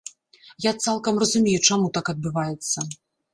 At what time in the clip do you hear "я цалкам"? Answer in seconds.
0.65-1.19